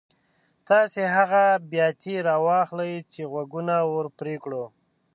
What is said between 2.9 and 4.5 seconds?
چې غوږونه ور پرې